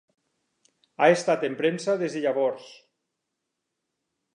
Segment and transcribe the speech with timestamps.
[1.01, 2.69] Ha estat en premsa des de llavors.